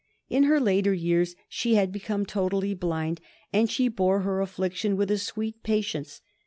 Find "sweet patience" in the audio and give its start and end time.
5.19-6.21